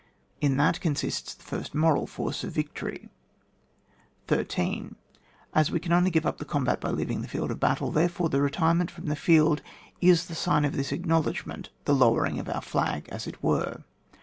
[0.41, 3.09] In that consists the first moral force of victory.
[4.29, 4.95] 13.
[5.53, 8.27] As we can only give up the combat by leaving the field of battle, therefore
[8.27, 9.61] the retirement from the field
[10.01, 13.83] is the sign of this acknowledgment^ the lowering of our Jlag, as it were.